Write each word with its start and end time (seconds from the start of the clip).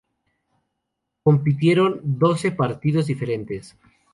Compitieron 1.21 1.99
doce 2.03 2.51
partidos 2.51 3.05
diferentes. 3.05 3.77